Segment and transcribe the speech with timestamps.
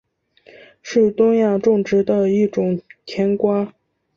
[0.81, 3.71] 是东亚种植的一种甜瓜。